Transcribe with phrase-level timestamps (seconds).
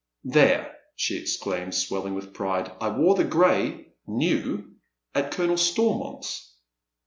[0.35, 4.77] "There," she exclaims, swelling with pride," I wore the gray —new—
[5.13, 6.55] at Colonel Stonnont's."